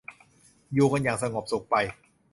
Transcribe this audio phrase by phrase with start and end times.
[0.73, 1.75] อยู่กันอย่างสงบสุขไป